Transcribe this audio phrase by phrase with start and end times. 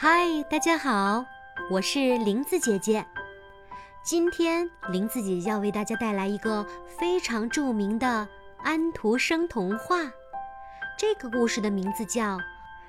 [0.00, 1.24] 嗨，大家好，
[1.68, 3.04] 我是林子姐姐。
[4.04, 6.64] 今天林子姐姐要为大家带来一个
[7.00, 8.28] 非常著名的
[8.62, 9.96] 安徒生童话。
[10.96, 12.36] 这个故事的名字叫《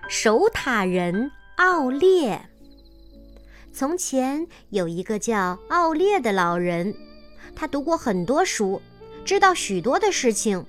[0.07, 2.35] 守塔人奥列》。
[3.73, 6.93] 从前有一个叫奥列的老人，
[7.55, 8.83] 他读过很多书，
[9.25, 10.63] 知道许多的事情，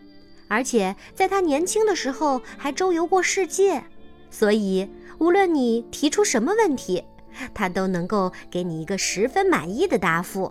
[0.49, 3.85] 而且在他年轻的时候还周游过世界，
[4.31, 4.89] 所以。
[5.21, 7.05] 无论你提出什么问题，
[7.53, 10.51] 他都能够给你一个十分满意的答复。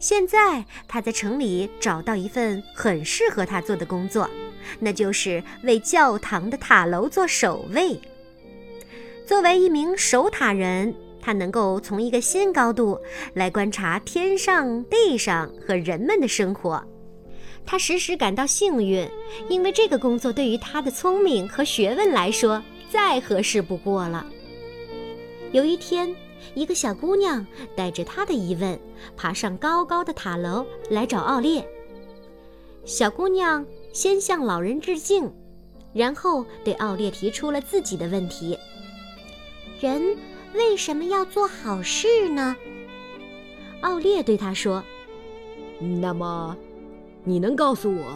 [0.00, 4.28] 现在他在城里找到一份很适合他做的工作，
[4.80, 8.00] 那就是为教堂的塔楼做守卫。
[9.24, 12.98] 作为一名守塔人，他能够从一个新高度
[13.34, 16.84] 来观察天上、地上和人们的生活。
[17.64, 19.08] 他时时感到幸运，
[19.48, 22.60] 因为这个工作对于他的聪明和学问来说。
[22.92, 24.26] 再合适不过了。
[25.50, 26.14] 有一天，
[26.54, 28.78] 一个小姑娘带着她的疑问，
[29.16, 31.66] 爬上高高的塔楼来找奥列。
[32.84, 35.32] 小姑娘先向老人致敬，
[35.94, 38.58] 然后对奥列提出了自己的问题：
[39.80, 40.14] 人
[40.52, 42.54] 为什么要做好事呢？
[43.80, 44.84] 奥列对她说
[45.80, 46.54] ：“那么，
[47.24, 48.12] 你能告诉我，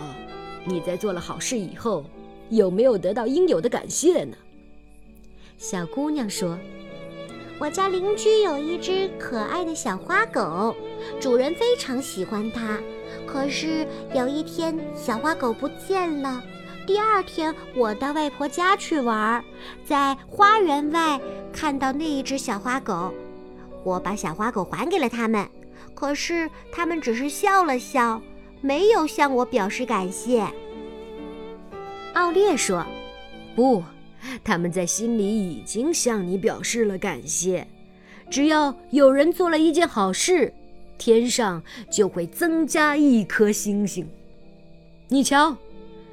[0.66, 2.04] 你在做了好事以后，
[2.50, 4.36] 有没有得到应有的感谢呢？”
[5.58, 6.58] 小姑娘说
[7.58, 10.76] ：“我家邻居有一只可爱的小花狗，
[11.18, 12.78] 主人非常喜欢它。
[13.26, 16.42] 可是有一天，小花狗不见了。
[16.86, 19.42] 第二天，我到外婆家去玩，
[19.84, 21.18] 在花园外
[21.52, 23.12] 看到那一只小花狗，
[23.82, 25.48] 我把小花狗还给了他们。
[25.94, 28.20] 可是他们只是笑了笑，
[28.60, 30.46] 没有向我表示感谢。”
[32.12, 32.84] 奥列说
[33.56, 33.82] ：“不。”
[34.42, 37.66] 他们在心里已经向你表示了感谢。
[38.30, 40.52] 只要有人做了一件好事，
[40.98, 44.08] 天上就会增加一颗星星。
[45.08, 45.56] 你瞧，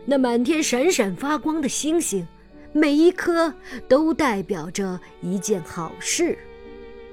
[0.06, 2.28] 那满天闪闪发光的星星，
[2.72, 3.54] 每一颗
[3.88, 6.38] 都代表着一件好事。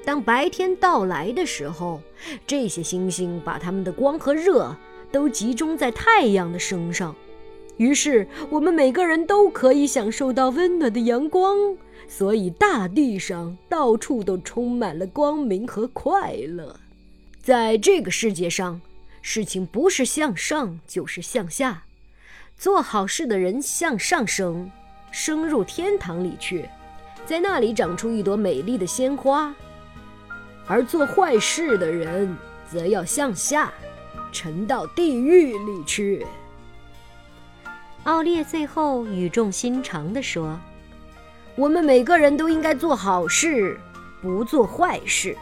[0.05, 2.03] 当白天到来的时候，
[2.47, 4.77] 这些星星把它们的光和热
[5.10, 7.15] 都集中在太阳的身上。
[7.80, 16.78] 于是，我们每个人都可以享受到温暖的阳光，所以大地上到处都充满了光明和快乐。
[17.42, 18.82] 在这个世界上，
[19.22, 21.84] 事情不是向上就是向下。
[22.58, 24.70] 做好事的人向上升，
[25.10, 26.68] 升入天堂里去，
[27.24, 29.54] 在那里长出一朵美丽的鲜花；
[30.66, 32.36] 而做坏事的人
[32.70, 33.72] 则要向下，
[34.30, 36.26] 沉到地狱里去。
[38.05, 40.59] 奥列最后语重心长地说
[41.55, 43.78] ：“我们每个人都应该做好事，
[44.22, 45.37] 不做坏事。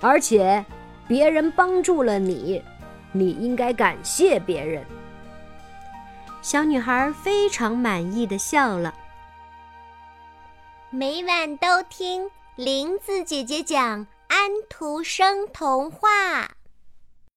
[0.00, 0.64] 而且，
[1.08, 2.62] 别人帮助了你，
[3.10, 4.84] 你应该感谢别人。”
[6.40, 8.94] 小女孩非常满意的笑了。
[10.90, 16.57] 每晚都听林子姐姐讲安徒生童话。